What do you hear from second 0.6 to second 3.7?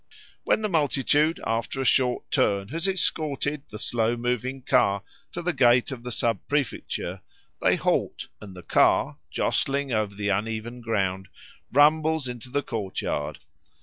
the multitude, after a short turn, has escorted